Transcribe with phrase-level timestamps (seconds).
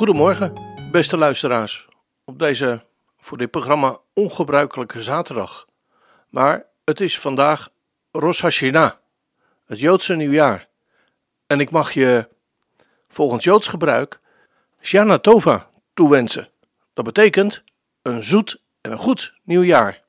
[0.00, 0.52] Goedemorgen,
[0.90, 1.88] beste luisteraars.
[2.24, 2.84] Op deze
[3.18, 5.66] voor dit programma ongebruikelijke zaterdag.
[6.28, 7.68] Maar het is vandaag
[8.10, 8.92] Rosh Hashanah,
[9.66, 10.68] het Joodse nieuwjaar.
[11.46, 12.28] En ik mag je
[13.08, 14.20] volgens Joods gebruik
[14.80, 16.48] Shana Tova toewensen.
[16.94, 17.62] Dat betekent
[18.02, 20.02] een zoet en een goed nieuwjaar.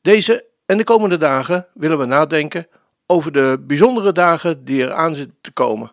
[0.00, 2.68] Deze en de komende dagen willen we nadenken
[3.06, 5.92] over de bijzondere dagen die er aan zitten te komen.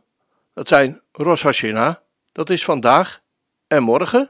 [0.53, 1.95] Dat zijn Rosh Hashanah,
[2.31, 3.21] dat is vandaag
[3.67, 4.29] en morgen.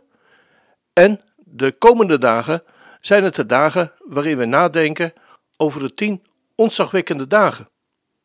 [0.93, 2.63] En de komende dagen
[3.01, 5.13] zijn het de dagen waarin we nadenken
[5.57, 6.23] over de tien
[6.55, 7.69] ontzagwekkende dagen,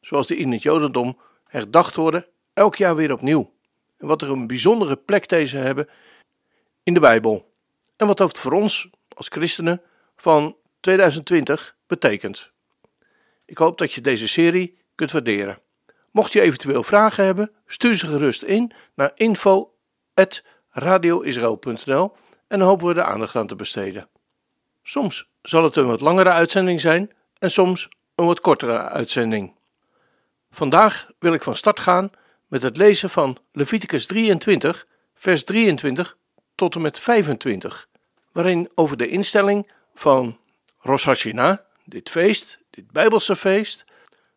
[0.00, 3.52] zoals die in het Jodendom herdacht worden, elk jaar weer opnieuw.
[3.98, 5.88] En wat er een bijzondere plek deze hebben
[6.82, 7.52] in de Bijbel.
[7.96, 9.82] En wat dat voor ons als christenen
[10.16, 12.50] van 2020 betekent.
[13.44, 15.58] Ik hoop dat je deze serie kunt waarderen.
[16.14, 22.12] Mocht je eventueel vragen hebben, stuur ze gerust in naar info.radioisrael.nl
[22.48, 24.08] en dan hopen we de aandacht aan te besteden.
[24.82, 29.54] Soms zal het een wat langere uitzending zijn en soms een wat kortere uitzending.
[30.50, 32.10] Vandaag wil ik van start gaan
[32.46, 36.16] met het lezen van Leviticus 23, vers 23
[36.54, 37.88] tot en met 25,
[38.32, 40.38] waarin over de instelling van
[40.78, 43.84] Rosh Hashanah, dit feest, dit Bijbelse feest,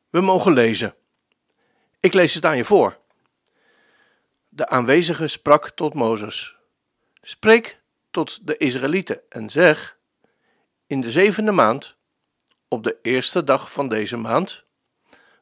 [0.09, 0.95] we mogen lezen.
[2.07, 2.97] Ik lees het aan je voor.
[4.49, 6.57] De aanwezige sprak tot Mozes:
[7.21, 9.97] Spreek tot de Israëlieten en zeg:
[10.85, 11.95] In de zevende maand,
[12.67, 14.63] op de eerste dag van deze maand,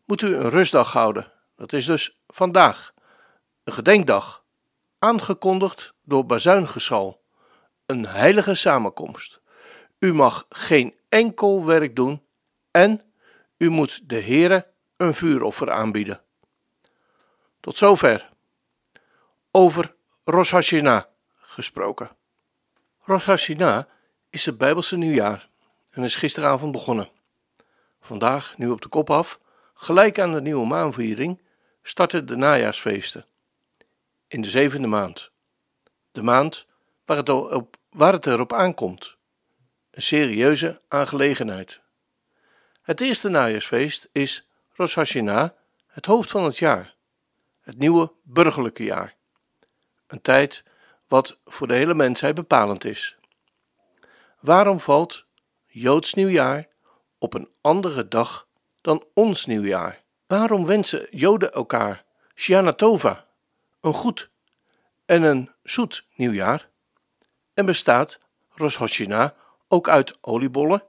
[0.06, 1.31] moet u een rustdag houden.
[1.56, 2.94] Dat is dus vandaag,
[3.64, 4.44] een gedenkdag,
[5.00, 7.22] aangekondigd door bazuingeschal,
[7.86, 9.40] een heilige samenkomst.
[10.00, 12.25] U mag geen enkel werk doen
[12.72, 13.02] en
[13.58, 14.68] u moet de Heere
[14.98, 16.24] een vuuroffer aanbieden.
[17.66, 18.30] Tot zover.
[19.52, 21.03] Over Rosh Hashanah
[21.36, 22.16] gesproken.
[23.00, 23.86] Rosh Hashanah
[24.30, 25.50] is het Bijbelse nieuwjaar
[25.90, 27.09] en is gisteravond begonnen.
[28.02, 29.40] Vandaag, nu op de kop af,
[29.74, 31.42] gelijk aan de nieuwe maanviering,
[31.81, 33.25] starten de najaarsfeesten.
[34.28, 35.31] In de zevende maand.
[36.12, 36.66] De maand
[37.06, 39.18] waar het, op, waar erop aankomt.
[39.92, 41.81] Een serieuze aangelegenheid.
[42.81, 45.50] Het eerste najaarsfeest is Rosh Hashanah,
[45.88, 46.94] het hoofd van het jaar.
[47.66, 49.16] Het nieuwe burgerlijke jaar.
[50.08, 50.64] Een tijd
[51.08, 53.18] wat voor de hele mensheid bepalend is.
[54.40, 55.26] Waarom valt
[55.66, 56.68] Joods nieuwjaar
[57.18, 58.48] op een andere dag
[58.81, 60.04] dan ons nieuwjaar?
[60.28, 62.04] Waarom wensen Joden elkaar
[62.36, 63.25] Shana Tova,
[63.81, 64.30] een goed
[65.06, 66.70] en een zoet nieuwjaar?
[67.54, 69.31] En bestaat Rosh Hashanah
[69.68, 70.84] ook uit oliebollen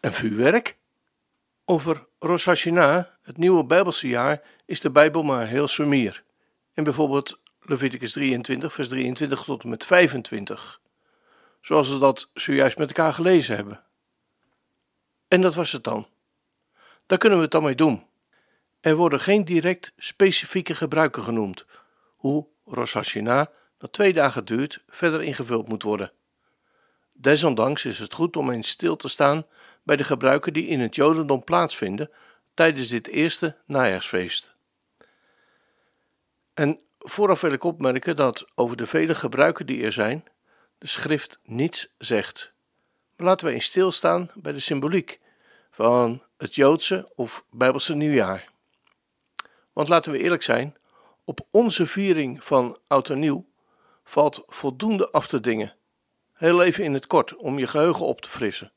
[0.00, 0.78] en vuurwerk?
[1.64, 6.24] Over Rosh Hashanah, het nieuwe Bijbelse jaar, is de Bijbel maar heel sumier.
[6.74, 10.80] In bijvoorbeeld Leviticus 23, vers 23 tot en met 25.
[11.60, 13.84] Zoals we dat zojuist met elkaar gelezen hebben.
[15.28, 16.06] En dat was het dan.
[17.06, 18.06] Daar kunnen we het dan mee doen.
[18.80, 21.66] Er worden geen direct specifieke gebruiken genoemd,
[22.16, 23.16] hoe Rosh
[23.78, 26.12] dat twee dagen duurt, verder ingevuld moet worden.
[27.12, 29.46] Desondanks is het goed om eens stil te staan
[29.82, 32.10] bij de gebruiken die in het Jodendom plaatsvinden
[32.58, 34.54] tijdens dit eerste najaarsfeest.
[36.54, 40.24] En Vooraf wil ik opmerken dat over de vele gebruiken die er zijn,
[40.78, 42.52] de schrift niets zegt.
[43.16, 45.20] Maar laten we eens stilstaan bij de symboliek
[45.70, 48.48] van het Joodse of Bijbelse nieuwjaar.
[49.72, 50.76] Want laten we eerlijk zijn,
[51.24, 53.46] op onze viering van Oud en Nieuw
[54.04, 55.74] valt voldoende af te dingen.
[56.32, 58.72] Heel even in het kort om je geheugen op te frissen.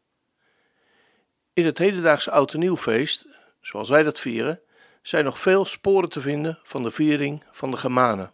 [1.54, 3.27] In het hedendaagse Oud en Nieuwfeest,
[3.62, 4.62] zoals wij dat vieren,
[5.02, 8.34] zijn nog veel sporen te vinden van de viering van de Germanen.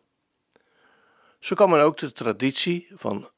[1.40, 3.30] Zo kan men ook de traditie van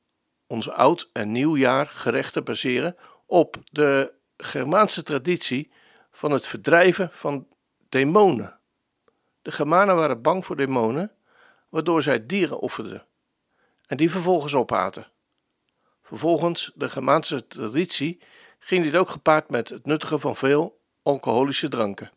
[0.47, 2.95] ons oud en nieuwjaar gerechten baseren
[3.25, 5.71] op de Germaanse traditie
[6.11, 7.47] van het verdrijven van
[7.89, 8.59] demonen.
[9.41, 11.11] De Germanen waren bang voor demonen,
[11.69, 13.07] waardoor zij dieren offerden
[13.89, 15.07] en die vervolgens opaten.
[16.01, 18.21] Vervolgens de Germaanse traditie
[18.59, 20.78] ging dit ook gepaard met het nuttigen van veel
[21.09, 22.11] alcoholische dranken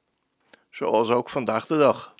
[0.70, 2.14] zoals ook vandaag de dag.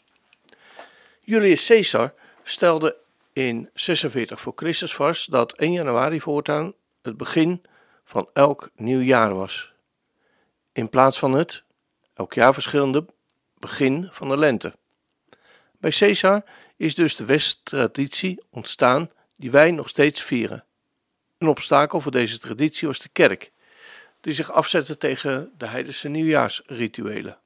[1.21, 2.97] Julius Caesar stelde
[3.33, 7.63] in 46 voor Christus vast dat 1 januari voortaan het begin
[8.05, 9.73] van elk nieuw jaar was.
[10.73, 11.63] In plaats van het
[12.15, 13.07] elk jaar verschillende
[13.59, 14.75] begin van de lente.
[15.79, 16.45] Bij Caesar
[16.77, 20.65] is dus de West-traditie ontstaan die wij nog steeds vieren.
[21.39, 23.52] Een obstakel voor deze traditie was de kerk,
[24.23, 27.39] die zich afzette tegen de heidense nieuwjaarsrituelen.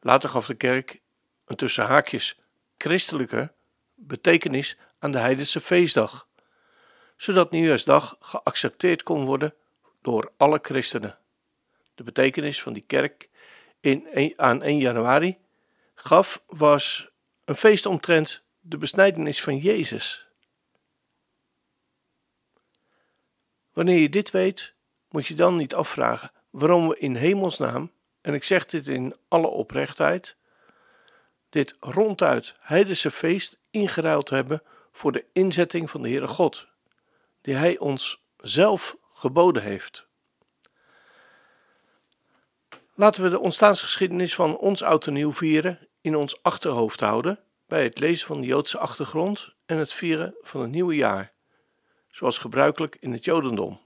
[0.00, 1.00] Later gaf de kerk
[1.44, 2.38] een tussen haakjes
[2.78, 3.52] christelijke
[3.94, 6.28] betekenis aan de heidense feestdag,
[7.16, 9.54] zodat nieuwjaarsdag geaccepteerd kon worden
[10.02, 11.18] door alle christenen.
[11.94, 13.28] De betekenis van die kerk
[13.80, 15.38] in, aan 1 januari
[15.94, 17.08] gaf was
[17.44, 20.26] een feest omtrent de besnijdenis van Jezus.
[23.72, 24.73] Wanneer je dit weet,
[25.14, 27.90] moet je dan niet afvragen waarom we in hemelsnaam,
[28.20, 30.36] en ik zeg dit in alle oprechtheid,
[31.48, 34.62] dit ronduit heidense feest ingeruild hebben
[34.92, 36.66] voor de inzetting van de Heere God,
[37.40, 40.06] die Hij ons zelf geboden heeft.
[42.94, 47.82] Laten we de ontstaansgeschiedenis van ons oud en nieuw vieren in ons achterhoofd houden bij
[47.82, 51.32] het lezen van de Joodse achtergrond en het vieren van het nieuwe jaar,
[52.10, 53.82] zoals gebruikelijk in het Jodendom.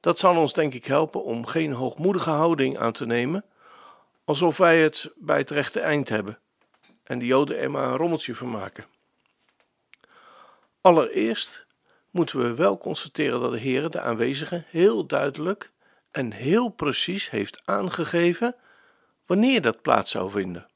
[0.00, 3.44] Dat zal ons denk ik helpen om geen hoogmoedige houding aan te nemen,
[4.24, 6.38] alsof wij het bij het rechte eind hebben
[7.10, 8.84] en de Joden er maar een rommeltje van maken.
[10.80, 11.66] Allereerst
[12.10, 15.70] moeten we wel constateren dat de Heer de aanwezigen heel duidelijk
[16.10, 18.54] en heel precies heeft aangegeven
[19.26, 20.68] wanneer dat plaats zou vinden.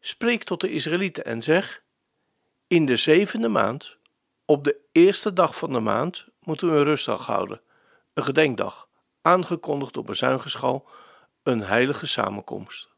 [0.00, 1.82] Spreek tot de Israëlieten en zeg:
[2.66, 3.96] In de zevende maand,
[4.44, 7.60] op de eerste dag van de maand, moeten we een rustdag houden,
[8.14, 8.88] een gedenkdag,
[9.22, 10.88] aangekondigd door bezuingeschal,
[11.42, 12.88] een heilige samenkomst.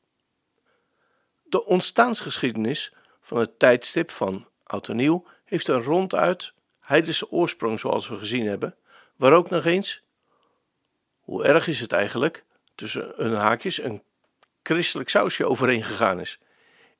[1.42, 8.08] De ontstaansgeschiedenis van het tijdstip van Oud en Nieuw heeft een ronduit heidense oorsprong, zoals
[8.08, 8.76] we gezien hebben,
[9.16, 10.02] waar ook nog eens,
[11.20, 14.02] hoe erg is het eigenlijk, tussen een haakjes een
[14.62, 16.38] christelijk sausje overheen gegaan is.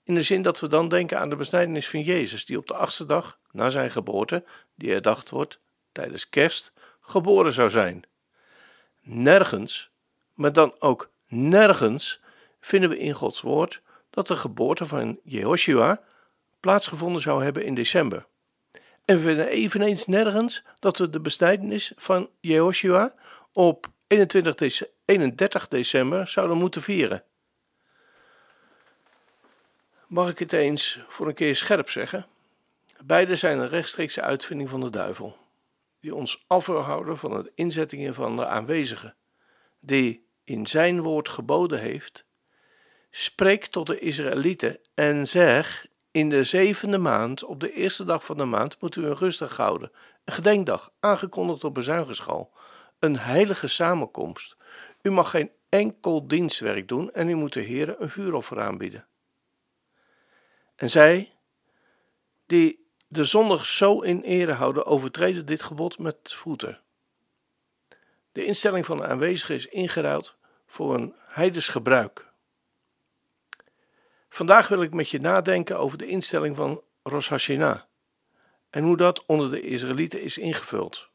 [0.02, 2.74] In de zin dat we dan denken aan de besnijdenis van Jezus, die op de
[2.74, 5.60] achtste dag na zijn geboorte, die herdacht wordt
[5.98, 8.04] tijdens kerst, geboren zou zijn.
[9.00, 9.90] Nergens,
[10.34, 12.20] maar dan ook nergens,
[12.60, 16.00] vinden we in Gods woord dat de geboorte van Jehoshua
[16.60, 18.26] plaatsgevonden zou hebben in december.
[19.04, 23.14] En we vinden eveneens nergens dat we de besnijdenis van Jehoshua
[23.52, 27.22] op 21 31 december zouden moeten vieren.
[30.06, 32.26] Mag ik het eens voor een keer scherp zeggen?
[33.04, 35.47] Beide zijn een rechtstreekse uitvinding van de duivel,
[36.00, 39.16] die ons afhouden van de inzettingen van de aanwezigen,
[39.80, 42.24] die in zijn woord geboden heeft:
[43.10, 48.36] Spreek tot de Israëlieten en zeg: In de zevende maand, op de eerste dag van
[48.36, 49.92] de maand, moet u een rustig houden,
[50.24, 52.52] een gedenkdag, aangekondigd op bezuingeschal,
[52.98, 54.56] een heilige samenkomst.
[55.02, 59.06] U mag geen enkel dienstwerk doen en u moet de Heer een vuuroffer aanbieden.
[60.76, 61.32] En zij,
[62.46, 66.80] die de zondag zo in ere houden, overtreden dit gebod met voeten.
[68.32, 72.26] De instelling van de aanwezigen is ingeruild voor een heidens gebruik.
[74.28, 77.80] Vandaag wil ik met je nadenken over de instelling van Rosh Hashanah
[78.70, 81.08] en hoe dat onder de Israëlieten is ingevuld.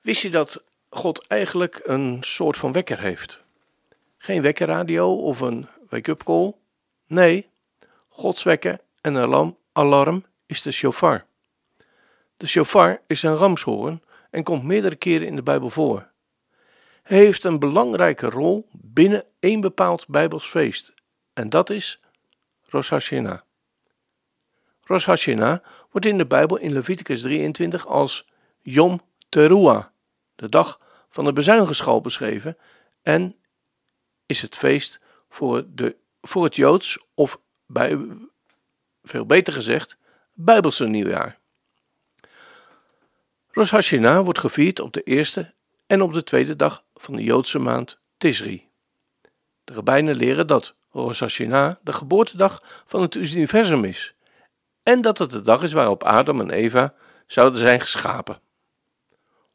[0.00, 3.42] Wist je dat God eigenlijk een soort van wekker heeft?
[4.18, 6.54] Geen wekkerradio of een wake-up call?
[7.06, 7.50] Nee,
[8.08, 11.26] Gods wekker en een alarm is de shofar.
[12.36, 16.12] De shofar is een ramshoorn en komt meerdere keren in de Bijbel voor.
[17.02, 20.94] Hij heeft een belangrijke rol binnen één bepaald Bijbels feest
[21.32, 22.00] en dat is
[22.62, 23.40] Rosh Hashanah.
[24.80, 28.28] Rosh Hashanah wordt in de Bijbel in Leviticus 23 als
[28.62, 29.84] Yom Teruah,
[30.34, 32.56] de dag van de bezuinigschal beschreven
[33.02, 33.36] en
[34.26, 37.98] is het feest voor, de, voor het Joods of bij,
[39.04, 39.96] veel beter gezegd,
[40.32, 41.38] Bijbelse nieuwjaar.
[43.50, 45.54] Rosh Hashanah wordt gevierd op de eerste
[45.86, 48.68] en op de tweede dag van de Joodse maand Tisri.
[49.64, 54.14] De rabbijnen leren dat Rosh Hashanah de geboortedag van het universum is
[54.82, 56.94] en dat het de dag is waarop Adam en Eva
[57.26, 58.40] zouden zijn geschapen.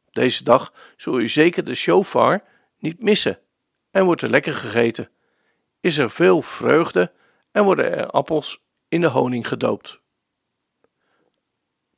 [0.05, 2.43] Op deze dag zul je zeker de shofar
[2.77, 3.39] niet missen
[3.91, 5.09] en wordt er lekker gegeten.
[5.79, 7.11] Is er veel vreugde
[7.51, 9.99] en worden er appels in de honing gedoopt.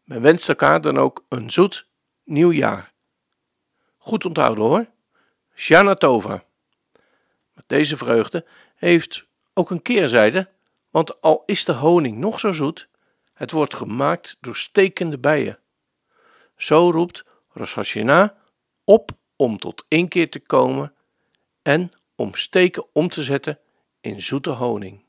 [0.03, 1.87] Men wenst elkaar dan ook een zoet
[2.23, 2.93] nieuw jaar.
[3.97, 4.85] Goed onthouden hoor.
[5.55, 6.43] Shana Tova.
[7.67, 8.45] Deze vreugde
[8.75, 10.49] heeft ook een keerzijde,
[10.89, 12.89] want al is de honing nog zo zoet,
[13.33, 15.59] het wordt gemaakt door stekende bijen.
[16.55, 18.29] Zo roept Rosh Hashanah
[18.83, 20.93] op om tot één keer te komen
[21.61, 23.59] en om steken om te zetten
[24.01, 25.03] in zoete honing.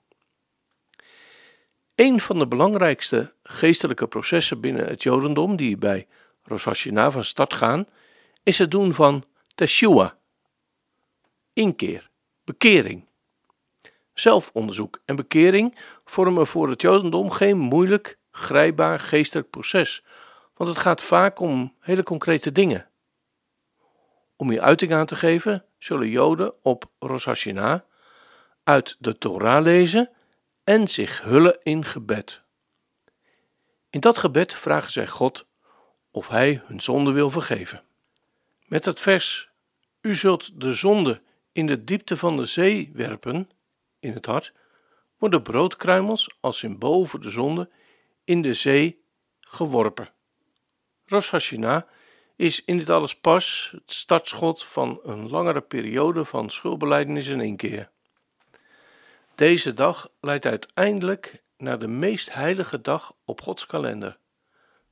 [1.94, 6.06] Een van de belangrijkste geestelijke processen binnen het Jodendom die bij
[6.42, 7.86] Rosh Hashanah van start gaan,
[8.42, 10.18] is het doen van teshua,
[11.52, 12.10] inkeer,
[12.44, 13.04] bekering.
[14.14, 20.04] Zelfonderzoek en bekering vormen voor het Jodendom geen moeilijk, grijpbaar geestelijk proces,
[20.54, 22.88] want het gaat vaak om hele concrete dingen.
[24.36, 27.80] Om hier uiting aan te geven, zullen Joden op Rosh Hashanah
[28.64, 30.10] uit de Torah lezen
[30.72, 32.42] en zich hullen in gebed.
[33.90, 35.46] In dat gebed vragen zij God
[36.10, 37.82] of Hij hun zonde wil vergeven.
[38.66, 39.48] Met het vers:
[40.00, 43.50] U zult de zonde in de diepte van de zee werpen,
[43.98, 44.52] in het hart,
[45.18, 47.70] worden broodkruimels als symbool voor de zonde
[48.24, 49.04] in de zee
[49.40, 50.10] geworpen.
[51.04, 51.52] Rosh
[52.36, 57.56] is in dit alles pas het startschot van een langere periode van schuldbelijdenis in één
[57.56, 57.91] keer.
[59.42, 64.18] Deze dag leidt uiteindelijk naar de meest heilige dag op Gods kalender,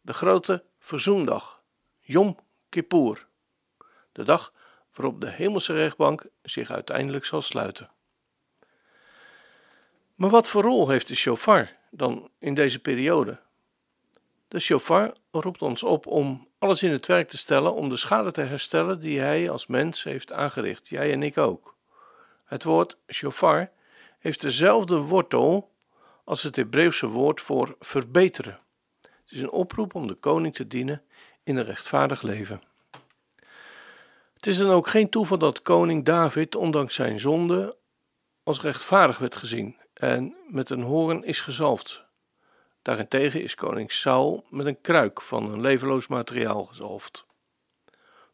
[0.01, 1.63] de grote verzoendag,
[2.01, 2.39] Yom
[2.69, 3.27] Kippur,
[4.13, 4.53] de dag
[4.95, 7.91] waarop de hemelse rechtbank zich uiteindelijk zal sluiten.
[10.15, 13.41] Maar wat voor rol heeft de shofar dan in deze periode?
[14.49, 18.33] De shofar roept ons op om alles in het werk te stellen om de schade
[18.33, 21.77] te herstellen die hij als mens heeft aangericht, jij en ik ook.
[22.45, 23.71] Het woord shofar
[24.21, 25.71] heeft dezelfde wortel
[26.25, 28.59] als het Hebreeuwse woord voor verbeteren.
[29.01, 31.03] Het is een oproep om de koning te dienen
[31.43, 32.63] in een rechtvaardig leven.
[34.35, 37.77] Het is dan ook geen toeval dat koning David, ondanks zijn zonde,
[38.43, 42.05] als rechtvaardig werd gezien en met een hoorn is gezalfd.
[42.83, 47.27] Daarentegen is koning Saul met een kruik van een levenloos materiaal gezalfd.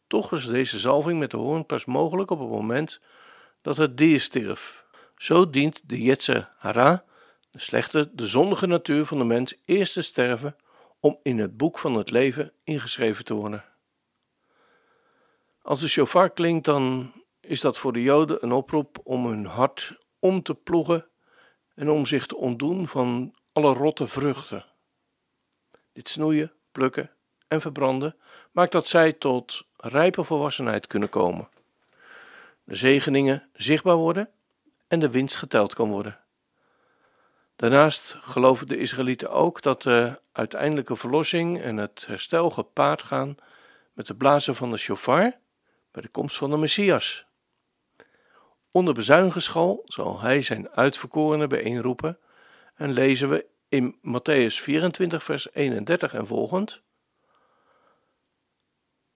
[0.07, 3.01] Toch is deze zalving met de hoorn pas mogelijk op het moment
[3.61, 4.76] dat het dier stierf.
[5.17, 7.05] Zo dient de Yetzer Hara,
[7.51, 10.55] de slechte, de zondige natuur van de mens, eerst te sterven
[10.99, 13.63] om in het boek van het leven ingeschreven te worden.
[15.61, 19.97] Als de shofar klinkt, dan is dat voor de Joden een oproep om hun hart
[20.19, 21.07] om te ploegen
[21.75, 24.65] en om zich te ontdoen van alle rotte vruchten.
[25.93, 27.11] Dit snoeien, plukken
[27.47, 28.15] en verbranden
[28.51, 31.49] maakt dat zij tot rijpe volwassenheid kunnen komen.
[32.63, 34.29] De zegeningen zichtbaar worden
[34.87, 36.19] en de winst geteld kan worden.
[37.55, 43.37] Daarnaast geloven de Israëlieten ook dat de uiteindelijke verlossing en het herstel gepaard gaan
[43.93, 45.39] met de blazen van de shofar
[45.91, 47.25] bij de komst van de Messias.
[48.71, 52.19] Onder bezuinigenschal zal hij zijn uitverkorenen bijeenroepen
[52.75, 56.81] en lezen we in Matthäus 24 vers 31 en volgend.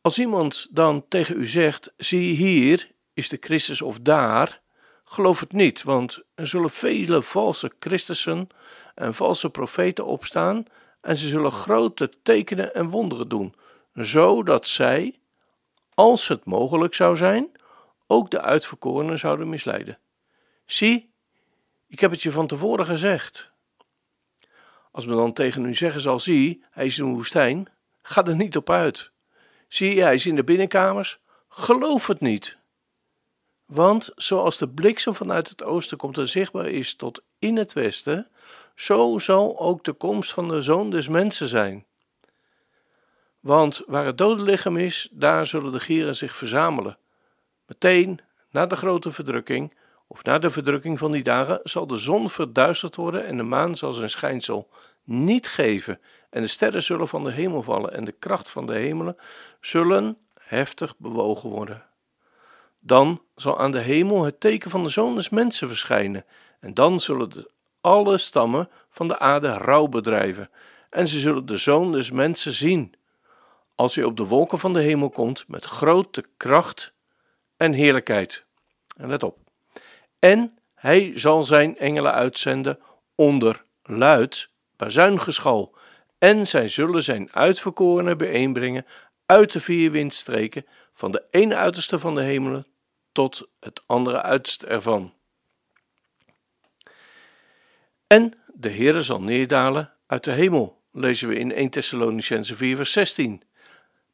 [0.01, 4.61] Als iemand dan tegen u zegt, zie hier is de Christus of daar,
[5.12, 8.48] geloof het niet, want er zullen vele valse Christussen
[8.96, 10.65] en valse profeten opstaan
[11.01, 13.56] en ze zullen grote tekenen en wonderen doen,
[13.94, 15.20] zodat zij,
[15.94, 17.51] als het mogelijk zou zijn,
[18.08, 20.00] ook de uitverkorenen zouden misleiden.
[20.65, 21.12] Zie,
[21.88, 23.51] ik heb het je van tevoren gezegd.
[24.91, 27.68] Als men dan tegen u zeggen zal, zie, hij is in een woestijn,
[28.01, 29.12] ga er niet op uit.
[29.68, 32.60] Zie, hij is in de binnenkamers, geloof het niet.
[33.71, 38.27] Want zoals de bliksem vanuit het oosten komt en zichtbaar is tot in het westen,
[38.75, 41.85] zo zal ook de komst van de zoon des mensen zijn.
[43.39, 46.97] Want waar het dode lichaam is, daar zullen de gieren zich verzamelen.
[47.65, 49.73] Meteen na de grote verdrukking,
[50.07, 53.75] of na de verdrukking van die dagen, zal de zon verduisterd worden en de maan
[53.75, 54.69] zal zijn schijnsel
[55.03, 55.99] niet geven.
[56.29, 59.17] En de sterren zullen van de hemel vallen en de kracht van de hemelen
[59.61, 61.89] zullen heftig bewogen worden.
[62.83, 66.25] Dan zal aan de hemel het teken van de zoon des mensen verschijnen.
[66.59, 70.50] En dan zullen de, alle stammen van de aarde rouw bedrijven.
[70.89, 72.93] En ze zullen de zoon des mensen zien.
[73.75, 76.93] Als hij op de wolken van de hemel komt met grote kracht
[77.57, 78.45] en heerlijkheid.
[78.97, 79.38] En let op.
[80.19, 82.79] En hij zal zijn engelen uitzenden
[83.15, 85.75] onder luid bazuingeschal.
[86.17, 88.85] En zij zullen zijn uitverkorenen bijeenbrengen
[89.25, 92.65] uit de vier windstreken, van de ene uiterste van de hemelen
[93.12, 95.13] tot het andere uiterste ervan.
[98.08, 102.91] En de Heere zal neerdalen uit de hemel, lezen we in 1 Thessalonicense 4 vers
[102.91, 103.44] 16.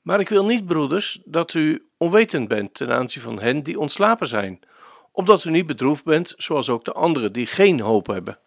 [0.01, 4.27] Maar ik wil niet, broeders, dat u onwetend bent ten aanzien van hen die ontslapen
[4.27, 4.59] zijn,
[5.11, 8.39] opdat u niet bedroefd bent, zoals ook de anderen die geen hoop hebben.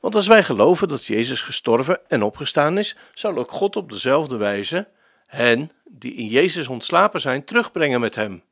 [0.00, 4.36] Want als wij geloven dat Jezus gestorven en opgestaan is, zal ook God op dezelfde
[4.36, 4.88] wijze
[5.26, 8.42] hen die in Jezus ontslapen zijn terugbrengen met hem.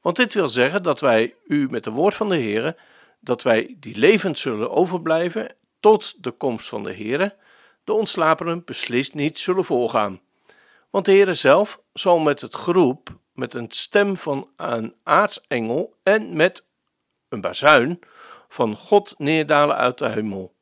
[0.00, 2.76] Want dit wil zeggen dat wij u met de woord van de Heere,
[3.20, 7.36] dat wij die levend zullen overblijven tot de komst van de Heere,
[7.84, 10.20] de ontslapenen beslist niet zullen voorgaan.
[10.90, 16.36] Want de Heere zelf zal met het geroep, met een stem van een aartsengel en
[16.36, 16.66] met
[17.28, 18.00] een bazuin
[18.48, 20.54] van God neerdalen uit de hemel.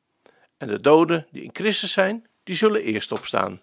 [0.57, 3.61] En de doden die in Christus zijn, die zullen eerst opstaan.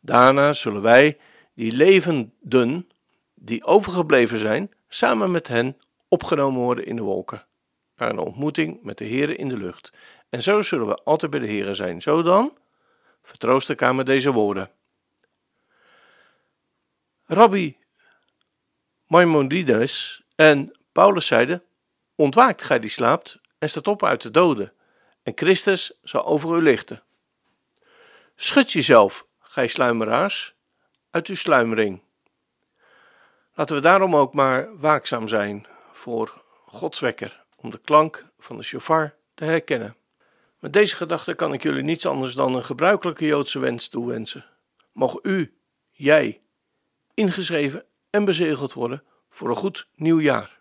[0.00, 1.18] Daarna zullen wij,
[1.54, 2.88] die levenden,
[3.34, 7.46] die overgebleven zijn, samen met hen opgenomen worden in de wolken,
[7.96, 9.92] naar een ontmoeting met de Heere in de lucht.
[10.30, 12.02] En zo zullen we altijd bij de Heere zijn.
[12.02, 12.58] Zo dan,
[13.22, 14.70] vertroost elkaar met deze woorden.
[17.24, 17.76] Rabbi
[19.06, 21.62] Maimonides en Paulus zeiden,
[22.14, 24.72] ontwaakt gij die slaapt en staat op uit de doden,
[25.22, 27.02] en Christus zal over u lichten.
[28.36, 30.54] Schud jezelf, gij sluimeraars,
[31.10, 32.03] uit uw sluimering.
[33.54, 38.62] Laten we daarom ook maar waakzaam zijn voor Gods wekker, om de klank van de
[38.62, 39.96] shofar te herkennen.
[40.58, 44.44] Met deze gedachte kan ik jullie niets anders dan een gebruikelijke Joodse wens toewensen.
[44.92, 45.54] Mogen u,
[45.90, 46.40] jij,
[47.14, 50.60] ingeschreven en bezegeld worden voor een goed nieuw jaar.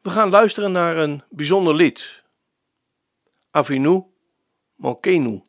[0.00, 2.22] We gaan luisteren naar een bijzonder lied.
[3.50, 4.04] Avinu
[4.74, 5.42] Malkenu.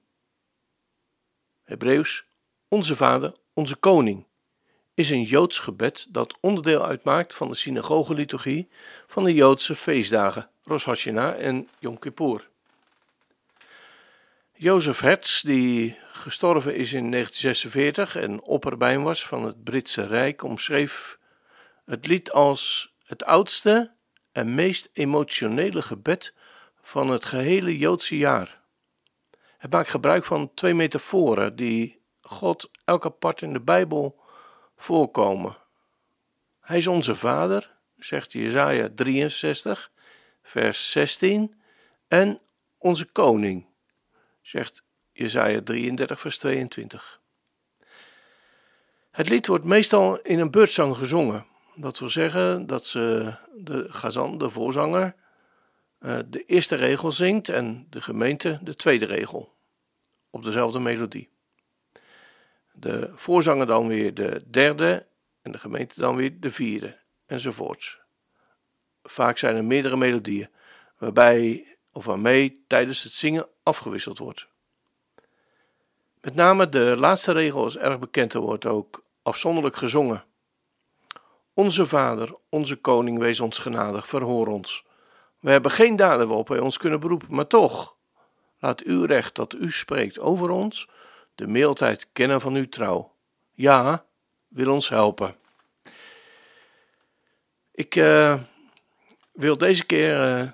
[1.63, 2.25] Hebreeuws,
[2.67, 4.25] onze Vader, onze Koning,
[4.93, 8.69] is een Joods gebed dat onderdeel uitmaakt van de synagogeliturgie
[9.07, 12.49] van de Joodse feestdagen Rosh Hashanah en Yom Kippur.
[14.53, 21.17] Jozef Hertz, die gestorven is in 1946 en opperbijn was van het Britse Rijk, omschreef
[21.85, 23.91] het lied als het oudste
[24.31, 26.33] en meest emotionele gebed
[26.81, 28.61] van het gehele Joodse jaar.
[29.57, 34.22] Het maakt gebruik van twee metaforen die God elk apart in de Bijbel
[34.83, 35.57] voorkomen.
[36.59, 39.91] Hij is onze Vader, zegt Jesaja 63,
[40.41, 41.61] vers 16,
[42.07, 42.39] en
[42.77, 43.65] onze Koning,
[44.41, 47.21] zegt Jesaja 33, vers 22.
[49.11, 51.45] Het lied wordt meestal in een beurtzang gezongen.
[51.75, 55.15] Dat wil zeggen dat ze de gazan, de voorzanger,
[55.99, 59.53] eh, de eerste regel zingt en de gemeente de tweede regel.
[60.29, 61.32] Op dezelfde melodie.
[62.73, 65.05] De voorzanger dan weer de derde
[65.41, 67.99] en de gemeente dan weer de vierde enzovoorts.
[69.03, 70.49] Vaak zijn er meerdere melodieën,
[70.97, 74.47] waarbij of waarmee tijdens het zingen afgewisseld wordt.
[76.21, 80.25] Met name de laatste regel is erg bekend en wordt ook afzonderlijk gezongen.
[81.53, 84.85] Onze Vader, onze Koning, wees ons genadig, verhoor ons.
[85.39, 87.95] We hebben geen daden waarop wij ons kunnen beroepen, maar toch,
[88.59, 90.89] laat uw recht dat u spreekt over ons,
[91.35, 93.15] de mildheid kennen van uw trouw.
[93.51, 94.05] Ja,
[94.47, 95.35] wil ons helpen.
[97.71, 98.39] Ik uh,
[99.31, 100.51] wil deze keer uh,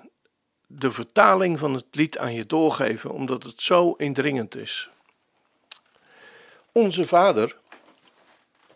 [0.66, 4.90] de vertaling van het lied aan je doorgeven, omdat het zo indringend is.
[6.72, 7.56] Onze Vader,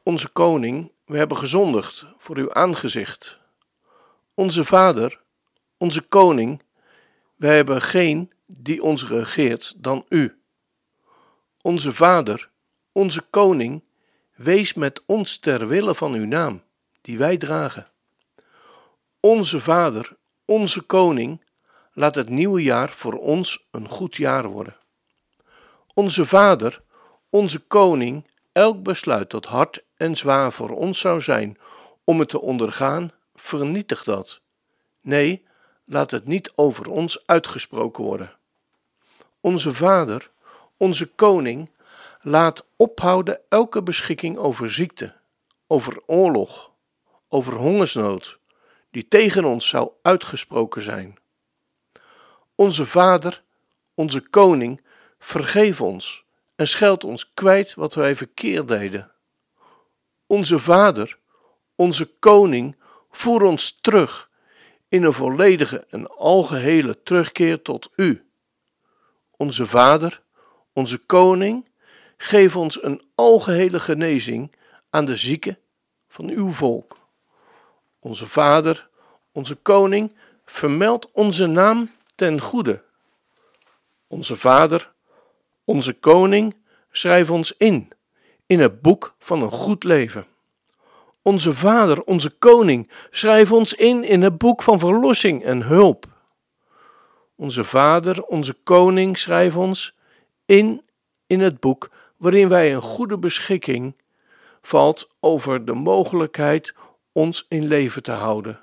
[0.02, 3.38] onze Koning, we hebben gezondigd voor uw aangezicht.
[4.34, 5.20] Onze Vader,
[5.76, 6.62] onze Koning,
[7.36, 10.38] wij hebben geen die ons regeert dan u.
[11.64, 12.50] Onze Vader,
[12.92, 13.82] onze Koning,
[14.34, 16.62] wees met ons ter wille van uw naam,
[17.00, 17.88] die wij dragen.
[19.20, 21.44] Onze Vader, onze Koning,
[21.92, 24.76] laat het nieuwe jaar voor ons een goed jaar worden.
[25.94, 26.82] Onze Vader,
[27.30, 31.58] onze Koning, elk besluit dat hard en zwaar voor ons zou zijn
[32.04, 34.40] om het te ondergaan, vernietig dat.
[35.00, 35.46] Nee,
[35.84, 38.36] laat het niet over ons uitgesproken worden.
[39.40, 40.32] Onze Vader,
[40.76, 41.70] onze Koning,
[42.20, 45.14] laat ophouden elke beschikking over ziekte,
[45.66, 46.72] over oorlog,
[47.28, 48.38] over hongersnood,
[48.90, 51.18] die tegen ons zou uitgesproken zijn.
[52.54, 53.42] Onze Vader,
[53.94, 54.84] onze Koning,
[55.18, 56.24] vergeef ons
[56.56, 59.10] en scheld ons kwijt wat wij verkeerd deden.
[60.26, 61.18] Onze Vader,
[61.74, 62.76] onze Koning,
[63.10, 64.30] voer ons terug
[64.88, 68.26] in een volledige en algehele terugkeer tot U.
[69.30, 70.22] Onze Vader,
[70.74, 71.68] onze Koning,
[72.16, 74.56] geef ons een algehele genezing
[74.90, 75.58] aan de zieken
[76.08, 76.98] van uw volk.
[77.98, 78.88] Onze Vader,
[79.32, 82.82] onze Koning, vermeld onze naam ten goede.
[84.06, 84.92] Onze Vader,
[85.64, 86.56] onze Koning,
[86.90, 87.88] schrijf ons in,
[88.46, 90.26] in het boek van een goed leven.
[91.22, 96.06] onze Vader, onze Koning, schrijf ons in in het boek van verlossing en hulp.
[97.36, 99.93] Onze Vader, onze Koning, schrijf ons
[100.46, 100.82] in
[101.26, 103.96] in het boek waarin wij een goede beschikking
[104.62, 106.74] valt over de mogelijkheid
[107.12, 108.60] ons in leven te houden.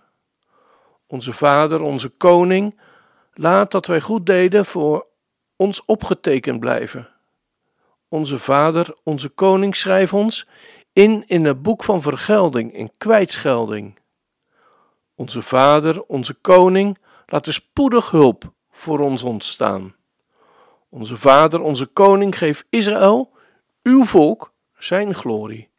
[1.08, 2.80] Onze Vader, onze Koning,
[3.34, 5.08] laat dat wij goed deden voor
[5.56, 7.10] ons opgetekend blijven.
[8.08, 10.48] Onze Vader, onze Koning, schrijf ons
[10.94, 14.00] in in het boek van vergelding en kwijtschelding.
[15.16, 19.96] Onze Vader, onze Koning, laat er spoedig hulp voor ons ontstaan.
[20.94, 23.32] Onze Vader, onze Koning, geef Israël,
[23.84, 25.70] uw volk, zijn glorie.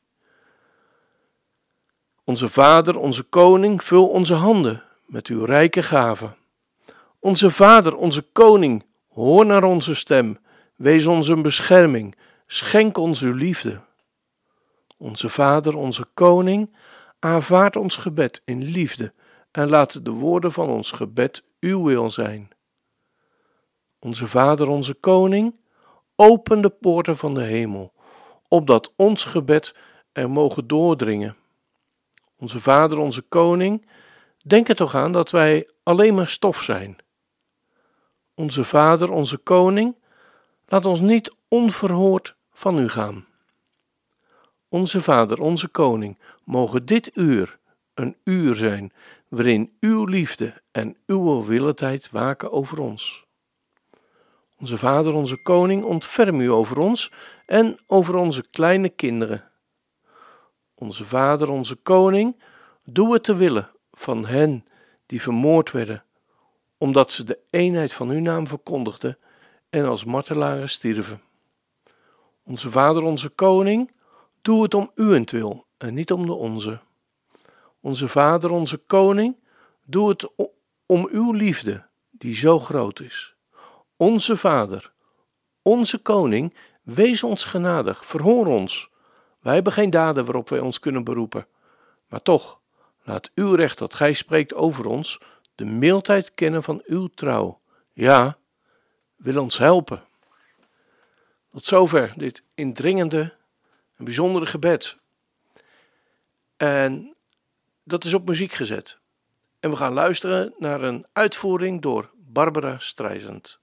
[2.24, 6.36] Onze Vader, onze Koning, vul onze handen met uw rijke gaven.
[7.18, 10.38] Onze Vader, onze Koning, hoor naar onze stem,
[10.76, 13.80] wees ons een bescherming, schenk ons uw liefde.
[14.96, 16.76] Onze Vader, onze Koning,
[17.18, 19.12] aanvaard ons gebed in liefde
[19.50, 22.51] en laat de woorden van ons gebed uw wil zijn.
[24.04, 25.54] Onze Vader, onze Koning,
[26.16, 27.92] open de poorten van de hemel,
[28.48, 29.74] opdat ons gebed
[30.12, 31.36] er mogen doordringen.
[32.36, 33.86] Onze Vader, onze Koning,
[34.44, 36.96] denk er toch aan dat wij alleen maar stof zijn.
[38.34, 39.96] Onze Vader, onze Koning,
[40.66, 43.26] laat ons niet onverhoord van u gaan.
[44.68, 47.58] Onze Vader, onze Koning, mogen dit uur
[47.94, 48.92] een uur zijn
[49.28, 53.30] waarin uw liefde en uw willeheid waken over ons.
[54.62, 57.12] Onze Vader, onze Koning, ontferm u over ons
[57.46, 59.50] en over onze kleine kinderen.
[60.74, 62.42] Onze Vader, onze Koning,
[62.84, 64.64] doe het te willen van hen
[65.06, 66.04] die vermoord werden,
[66.78, 69.18] omdat ze de eenheid van uw naam verkondigden
[69.70, 71.20] en als martelaren stierven.
[72.42, 73.90] Onze Vader, onze Koning,
[74.42, 76.80] doe het om uwentwil en niet om de onze.
[77.80, 79.36] Onze Vader, onze Koning,
[79.84, 80.28] doe het
[80.86, 83.36] om uw liefde, die zo groot is.
[84.02, 84.92] Onze Vader,
[85.62, 88.90] onze Koning, wees ons genadig, verhoor ons.
[89.40, 91.46] Wij hebben geen daden waarop wij ons kunnen beroepen,
[92.08, 92.60] maar toch,
[93.02, 95.20] laat uw recht dat gij spreekt over ons,
[95.54, 97.60] de mildheid kennen van uw trouw.
[97.92, 98.38] Ja,
[99.16, 100.02] wil ons helpen.
[101.50, 103.34] Tot zover dit indringende
[103.96, 104.96] en bijzondere gebed.
[106.56, 107.14] En
[107.82, 108.98] dat is op muziek gezet.
[109.60, 113.60] En we gaan luisteren naar een uitvoering door Barbara Streisand.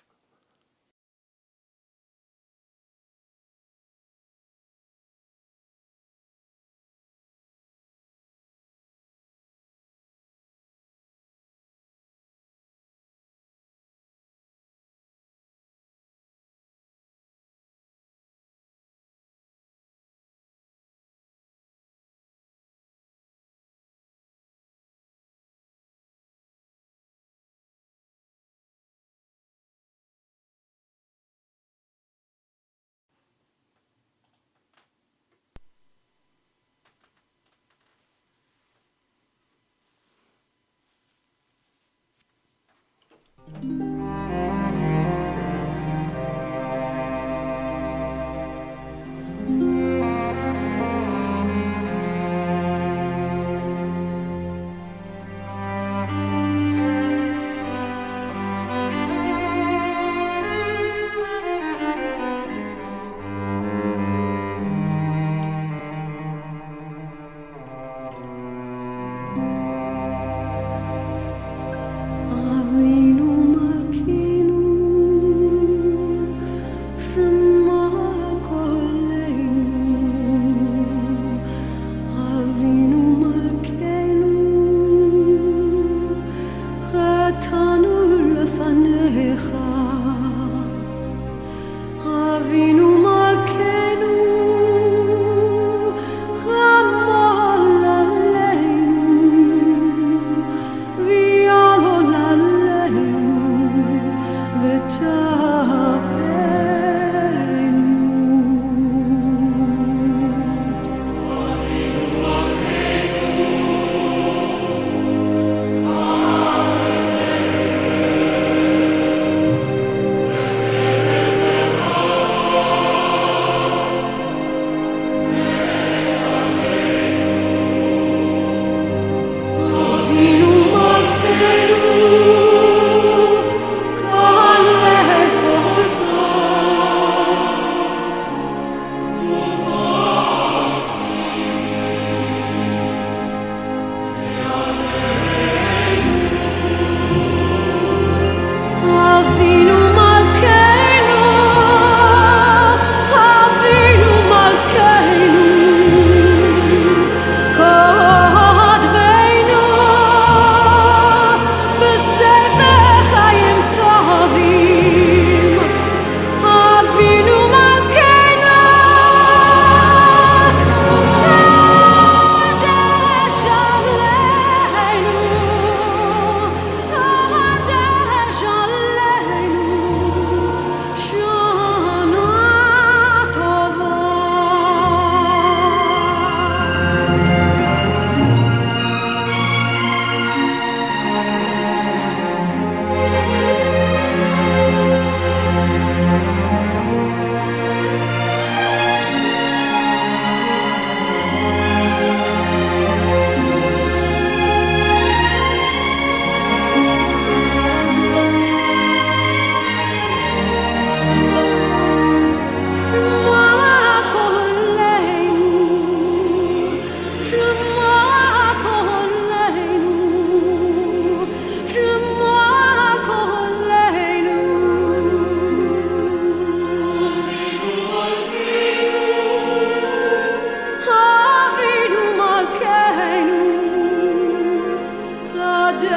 [43.57, 43.88] Avinu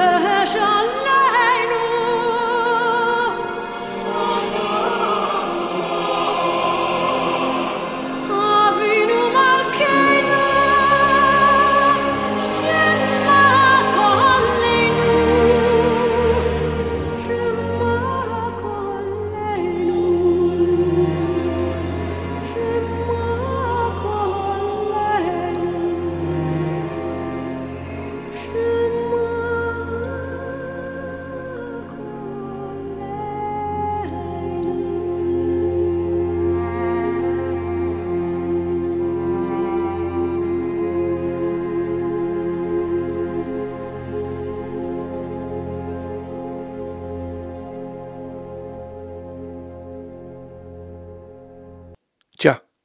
[0.03, 0.32] love.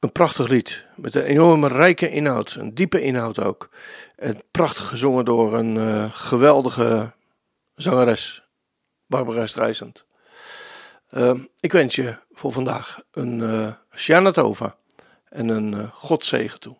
[0.08, 3.68] Een prachtig lied met een enorme rijke inhoud, een diepe inhoud ook.
[4.16, 7.12] En prachtig gezongen door een uh, geweldige
[7.74, 8.42] zangeres,
[9.06, 10.04] Barbara Streisand.
[11.10, 14.76] Uh, ik wens je voor vandaag een uh, Shana Tova
[15.28, 16.76] en een uh, Godzegen toe.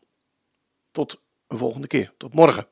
[0.90, 2.12] Tot een volgende keer.
[2.16, 2.66] Tot morgen.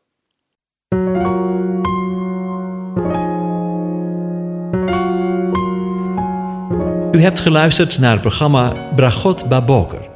[7.13, 10.16] U hebt geluisterd naar het programma Bragot Baboker.